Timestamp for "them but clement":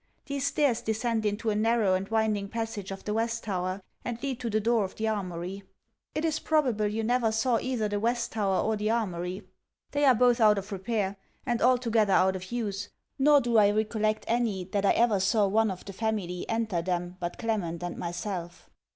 16.81-17.83